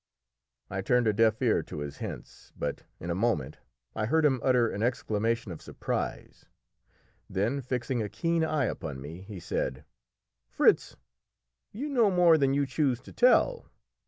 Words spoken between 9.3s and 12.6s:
said "Fritz, you know more than